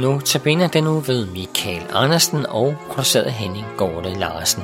[0.00, 4.62] Nu tabiner den nu ved Michael Andersen og produceret Henning Gorte Larsen.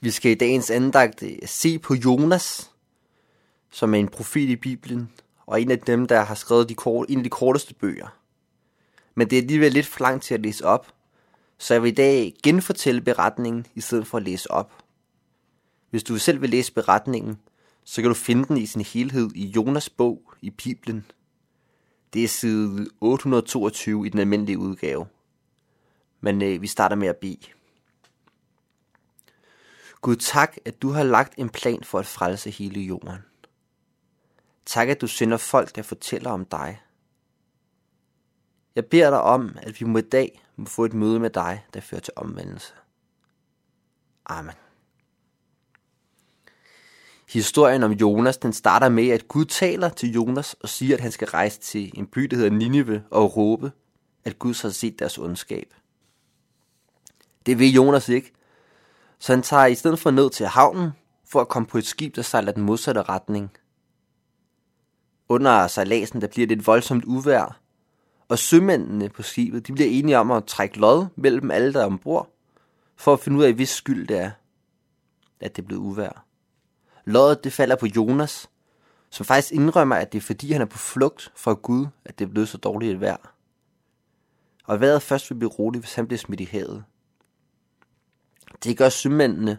[0.00, 2.70] Vi skal i dagens andagt øh, se på Jonas,
[3.70, 5.10] som er en profet i Bibelen,
[5.46, 8.18] og en af dem, der har skrevet de kort, en af de korteste bøger.
[9.14, 10.93] Men det er alligevel lidt for langt til at læse op,
[11.64, 14.72] så jeg vil i dag genfortælle beretningen, i stedet for at læse op.
[15.90, 17.38] Hvis du selv vil læse beretningen,
[17.84, 21.06] så kan du finde den i sin helhed i Jonas bog i Bibelen.
[22.12, 25.06] Det er side 822 i den almindelige udgave.
[26.20, 27.46] Men øh, vi starter med at bede.
[30.00, 33.18] Gud tak, at du har lagt en plan for at frelse hele jorden.
[34.66, 36.80] Tak, at du sender folk, der fortæller om dig.
[38.76, 41.64] Jeg beder dig om, at vi må i dag må få et møde med dig,
[41.74, 42.72] der fører til omvendelse.
[44.26, 44.54] Amen.
[47.28, 51.12] Historien om Jonas, den starter med, at Gud taler til Jonas og siger, at han
[51.12, 53.72] skal rejse til en by, der hedder Ninive, og råbe,
[54.24, 55.74] at Gud har set deres ondskab.
[57.46, 58.32] Det vil Jonas ikke,
[59.18, 60.90] så han tager i stedet for ned til havnen,
[61.28, 63.50] for at komme på et skib, der sejler den modsatte retning.
[65.28, 67.60] Under sejladsen, der bliver det et voldsomt uvær,
[68.28, 71.86] og sømændene på skibet, de bliver enige om at trække lod mellem alle, der er
[71.86, 72.30] ombord,
[72.96, 74.30] for at finde ud af, hvis skyld det er,
[75.40, 76.26] at det er blevet uvær.
[77.04, 78.50] Loddet, det falder på Jonas,
[79.10, 82.24] som faktisk indrømmer, at det er fordi, han er på flugt fra Gud, at det
[82.24, 83.34] er blevet så dårligt et vejr.
[84.64, 86.84] Og vejret først vil blive roligt, hvis han bliver smidt i havet.
[88.64, 89.58] Det gør sømændene,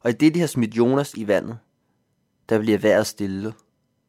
[0.00, 1.58] og i det, de har smidt Jonas i vandet,
[2.48, 3.54] der bliver vejret stille,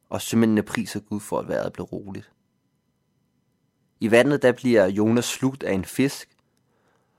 [0.08, 2.30] og sømændene priser Gud for, at vejret bliver roligt.
[4.00, 6.28] I vandet, der bliver Jonas slugt af en fisk,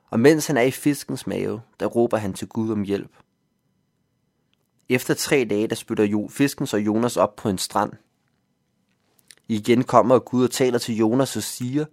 [0.09, 3.12] og mens han er i fiskens mave, der råber han til Gud om hjælp.
[4.90, 7.92] Efter tre dage, der spytter jo fisken så Jonas op på en strand.
[9.48, 11.86] Igen kommer Gud og taler til Jonas og siger,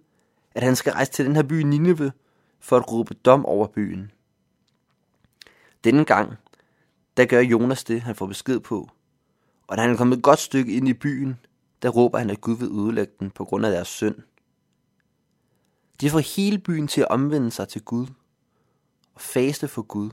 [0.55, 2.11] at han skal rejse til den her by Nineve
[2.59, 4.11] for at råbe dom over byen.
[5.83, 6.33] Denne gang,
[7.17, 8.89] der gør Jonas det, han får besked på.
[9.67, 11.39] Og da han er kommet et godt stykke ind i byen,
[11.81, 14.15] der råber han, at Gud vil ødelægge den på grund af deres synd.
[16.01, 18.07] De får hele byen til at omvende sig til Gud
[19.15, 20.09] og faste for Gud.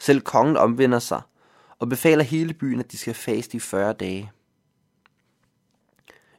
[0.00, 1.22] Selv kongen omvender sig
[1.78, 4.32] og befaler hele byen, at de skal faste i 40 dage.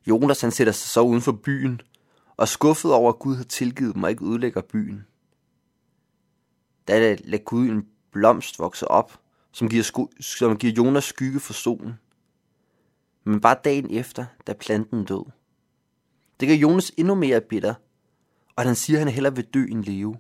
[0.08, 1.82] Jonas han sætter sig så uden for byen
[2.38, 5.06] og skuffet over, at Gud har tilgivet dem og ikke ødelægger byen.
[6.88, 9.20] Da lader Gud en blomst vokse op,
[9.52, 12.00] som giver, sku- som giver Jonas skygge for solen.
[13.24, 15.26] Men bare dagen efter, da planten død.
[16.40, 17.74] Det gør Jonas endnu mere bitter,
[18.60, 20.18] og han siger, at han hellere vil dø end leve.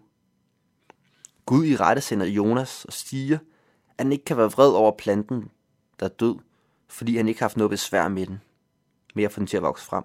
[1.45, 3.37] Gud i rette sender Jonas og siger,
[3.97, 5.51] at han ikke kan være vred over planten,
[5.99, 6.35] der er død,
[6.87, 8.41] fordi han ikke har haft noget besvær med den,
[9.15, 10.03] med at få den til at vokse frem.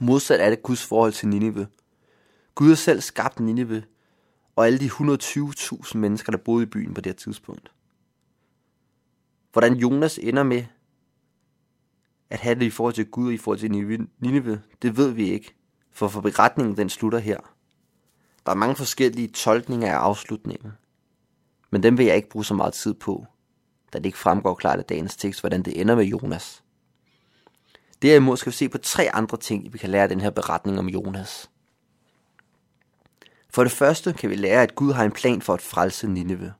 [0.00, 1.68] Modsat er det Guds forhold til Nineve.
[2.54, 3.84] Gud har selv skabt Nineve,
[4.56, 7.72] og alle de 120.000 mennesker, der boede i byen på det her tidspunkt.
[9.52, 10.64] Hvordan Jonas ender med
[12.30, 13.70] at have det i forhold til Gud og i forhold til
[14.20, 15.54] Nineve, det ved vi ikke,
[15.96, 17.38] for beretningen den slutter her.
[18.46, 20.72] Der er mange forskellige tolkninger af afslutningen,
[21.70, 23.26] men dem vil jeg ikke bruge så meget tid på,
[23.92, 26.62] da det ikke fremgår klart af dagens tekst, hvordan det ender med Jonas.
[28.02, 30.78] Derimod skal vi se på tre andre ting, vi kan lære af den her beretning
[30.78, 31.50] om Jonas.
[33.50, 36.54] For det første kan vi lære, at Gud har en plan for at frelse Nineve.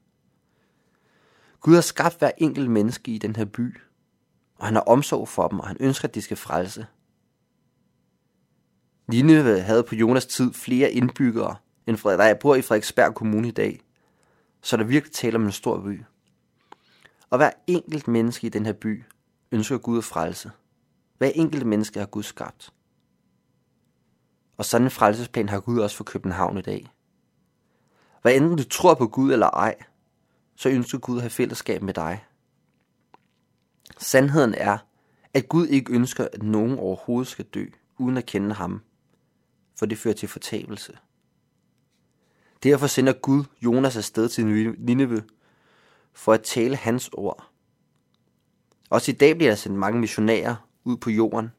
[1.61, 3.77] Gud har skabt hver enkelt menneske i den her by,
[4.59, 6.87] og han har omsorg for dem, og han ønsker, at de skal frelse.
[9.09, 11.57] Nineve havde på Jonas tid flere indbyggere,
[11.87, 13.81] end der bor i Frederiksberg Kommune i dag,
[14.63, 16.03] så der virkelig taler om en stor by.
[17.31, 19.05] Og hver enkelt menneske i den her by
[19.53, 20.51] ønsker Gud at frelse.
[21.19, 22.73] Hver enkelt menneske har Gud skabt.
[24.57, 26.87] Og sådan en frelsesplan har Gud også for København i dag.
[28.23, 29.75] Hvad enten du tror på Gud eller ej,
[30.57, 32.25] så ønsker Gud at have fællesskab med dig.
[33.99, 34.79] Sandheden er,
[35.35, 37.67] at Gud ikke ønsker, at nogen overhovedet skal dø,
[37.99, 38.83] uden at kende ham,
[39.77, 40.99] for det fører til fortabelse.
[42.63, 44.47] Derfor sender Gud Jonas afsted til
[44.79, 45.23] Nineve
[46.13, 47.51] for at tale hans ord.
[48.91, 51.53] Også i dag bliver der sendt mange missionærer ud på jorden.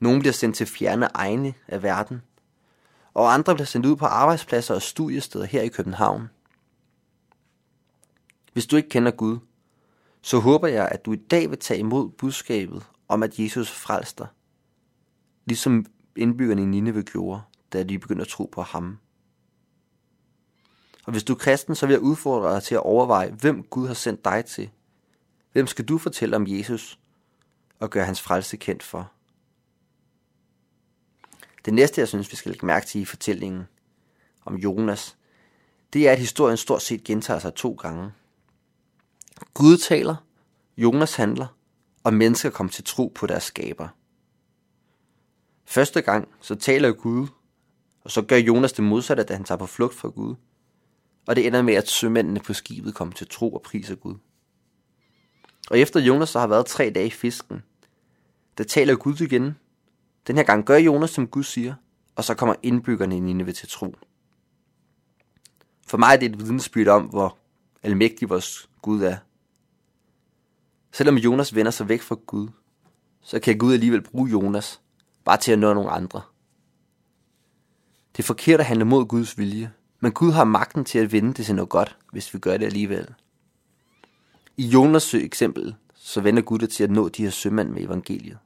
[0.00, 2.22] Nogle bliver sendt til fjerne egne af verden,
[3.14, 6.28] og andre bliver sendt ud på arbejdspladser og studiesteder her i København.
[8.52, 9.38] Hvis du ikke kender Gud,
[10.22, 14.26] så håber jeg, at du i dag vil tage imod budskabet om, at Jesus frelster,
[15.46, 15.86] ligesom
[16.18, 17.42] indbyggerne i Nineve gjorde,
[17.72, 18.98] da de begyndte at tro på ham.
[21.04, 23.86] Og hvis du er kristen, så vil jeg udfordre dig til at overveje, hvem Gud
[23.86, 24.70] har sendt dig til.
[25.52, 26.98] Hvem skal du fortælle om Jesus
[27.78, 29.12] og gøre hans frelse kendt for?
[31.64, 33.64] Det næste, jeg synes, vi skal lægge mærke til i fortællingen
[34.44, 35.16] om Jonas,
[35.92, 38.12] det er, at historien stort set gentager sig to gange.
[39.54, 40.16] Gud taler,
[40.76, 41.46] Jonas handler,
[42.04, 43.88] og mennesker kommer til tro på deres skaber.
[45.68, 47.26] Første gang, så taler Gud,
[48.00, 50.34] og så gør Jonas det modsatte, da han tager på flugt fra Gud.
[51.26, 54.14] Og det ender med, at sømændene på skibet kommer til tro og priser Gud.
[55.70, 57.62] Og efter Jonas så har været tre dage i fisken,
[58.58, 59.56] der taler Gud igen.
[60.26, 61.74] Den her gang gør Jonas, som Gud siger,
[62.16, 63.96] og så kommer indbyggerne i Nineve til tro.
[65.86, 67.38] For mig er det et vidensbyrd om, hvor
[67.82, 69.16] almægtig vores Gud er.
[70.92, 72.48] Selvom Jonas vender sig væk fra Gud,
[73.22, 74.80] så kan Gud alligevel bruge Jonas
[75.28, 76.22] bare til at nå nogle andre.
[78.16, 81.34] Det er forkert at handle mod Guds vilje, men Gud har magten til at vende
[81.34, 83.14] det til noget godt, hvis vi gør det alligevel.
[84.56, 88.38] I Jonas' eksempel, så vender Gud det til at nå de her sømænd med evangeliet.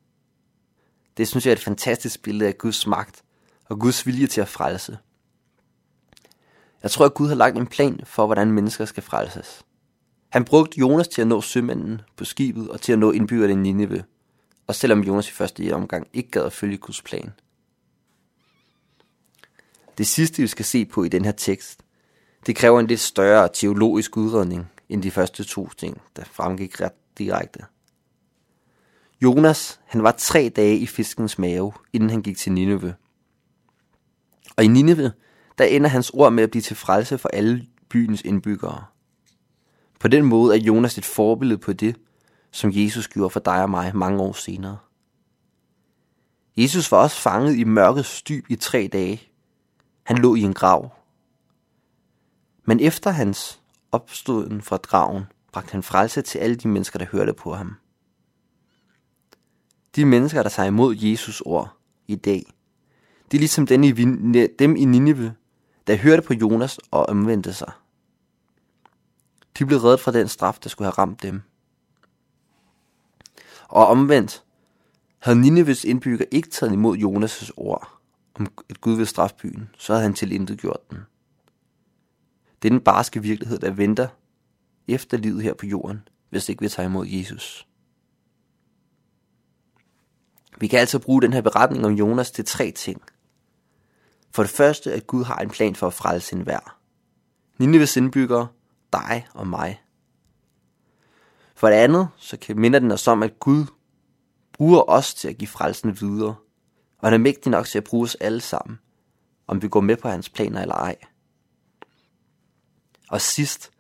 [1.17, 3.23] Det synes jeg er et fantastisk billede af Guds magt
[3.65, 4.99] og Guds vilje til at frelse.
[6.83, 9.63] Jeg tror, at Gud har lagt en plan for, hvordan mennesker skal frelses.
[10.29, 13.57] Han brugte Jonas til at nå sømændene på skibet og til at nå indbyggerne i
[13.57, 14.05] Nineve,
[14.67, 17.33] og selvom Jonas i første omgang ikke gad at følge Guds plan.
[19.99, 21.81] Det sidste, vi skal se på i den her tekst,
[22.47, 26.93] det kræver en lidt større teologisk udredning end de første to ting, der fremgik ret
[27.19, 27.61] direkte.
[29.23, 32.95] Jonas, han var tre dage i fiskens mave, inden han gik til Nineve.
[34.57, 35.13] Og i Nineve,
[35.59, 38.85] der ender hans ord med at blive til frelse for alle byens indbyggere.
[40.01, 41.97] På den måde er Jonas et forbillede på det,
[42.53, 44.79] som Jesus gjorde for dig og mig mange år senere.
[46.57, 49.23] Jesus var også fanget i mørkets dyb i tre dage.
[50.03, 50.95] Han lå i en grav.
[52.65, 53.61] Men efter hans
[53.93, 57.77] opståden fra graven, bragte han frelse til alle de mennesker, der hørte på ham.
[59.97, 61.77] De mennesker, der tager imod Jesus ord
[62.07, 62.45] i dag,
[63.33, 63.93] de er ligesom dem i,
[64.59, 65.35] dem i Nineve,
[65.87, 67.73] der hørte på Jonas og omvendte sig.
[69.59, 71.43] De blev reddet fra den straf, der skulle have ramt dem.
[73.73, 74.45] Og omvendt,
[75.19, 78.01] havde Nineves indbygger ikke taget imod Jonas' ord
[78.35, 80.99] om, at Gud vil straffe byen, så havde han til intet gjort den.
[82.63, 84.09] Det er den barske virkelighed, der venter
[84.89, 87.69] efter livet her på jorden, hvis ikke vi tager imod Jesus.
[90.59, 93.03] Vi kan altså bruge den her beretning om Jonas til tre ting.
[94.31, 96.79] For det første, at Gud har en plan for at frelse sin vær.
[97.59, 98.49] Nineves indbyggere,
[98.93, 99.83] dig og mig.
[101.63, 103.67] For det andet, så kan minder den os om, at Gud
[104.53, 106.35] bruger os til at give frelsen videre.
[106.99, 108.79] Og han er mægtig nok til at bruge os alle sammen,
[109.47, 110.97] om vi går med på hans planer eller ej.
[113.11, 113.71] Og sidst,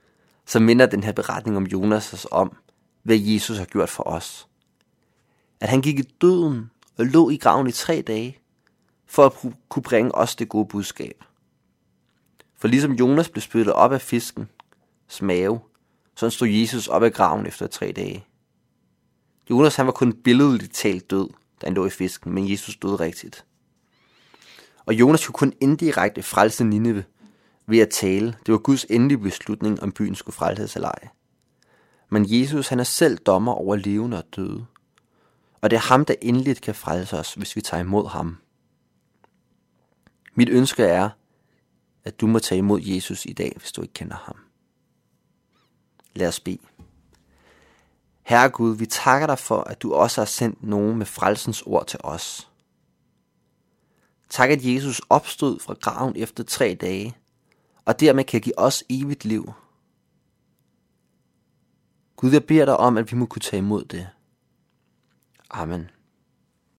[0.46, 2.56] så minder den her beretning om Jonas os om,
[3.02, 4.48] hvad Jesus har gjort for os.
[5.60, 8.38] At han gik i døden og lå i graven i tre dage,
[9.06, 11.24] for at kunne bringe os det gode budskab.
[12.56, 14.48] For ligesom Jonas blev spyttet op af fisken,
[15.22, 15.60] mave,
[16.16, 18.26] sådan stod Jesus op af graven efter tre dage.
[19.50, 21.28] Jonas han var kun billedligt talt død,
[21.60, 23.44] da han lå i fisken, men Jesus døde rigtigt.
[24.86, 27.04] Og Jonas kunne kun indirekte frelse Nineve
[27.66, 28.36] ved at tale.
[28.46, 31.08] Det var Guds endelige beslutning, om byen skulle frelses eller ej.
[32.10, 34.66] Men Jesus han er selv dommer over levende og døde.
[35.60, 38.36] Og det er ham, der endeligt kan frelse os, hvis vi tager imod ham.
[40.34, 41.10] Mit ønske er,
[42.04, 44.36] at du må tage imod Jesus i dag, hvis du ikke kender ham.
[46.14, 46.58] Lad os bede.
[48.22, 51.86] Herre Gud, vi takker dig for, at du også har sendt nogen med frelsens ord
[51.86, 52.48] til os.
[54.28, 57.16] Tak, at Jesus opstod fra graven efter tre dage,
[57.84, 59.52] og dermed kan give os evigt liv.
[62.16, 64.08] Gud, jeg beder dig om, at vi må kunne tage imod det.
[65.50, 65.90] Amen.